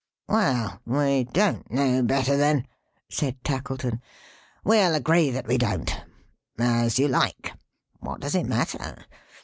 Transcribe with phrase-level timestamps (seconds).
[0.27, 0.81] "Well!
[0.83, 2.65] We don't know better then,"
[3.07, 4.01] said Tackleton.
[4.63, 5.95] "We'll agree that we don't.
[6.57, 7.53] As you like;
[7.99, 9.05] what does it matter?